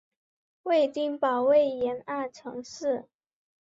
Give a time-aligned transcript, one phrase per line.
[0.63, 3.05] 爱丁堡为沿岸城市。